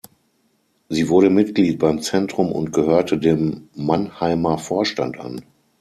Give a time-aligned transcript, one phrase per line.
[0.89, 5.43] Sie wurde Mitglied beim Zentrum und gehörte dem Mannheimer Vorstand an.